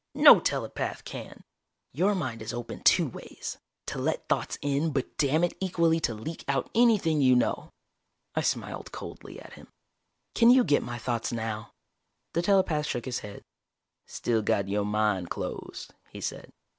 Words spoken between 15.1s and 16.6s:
closed," he said.